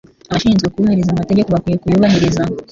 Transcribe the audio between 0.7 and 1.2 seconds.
kubahiriza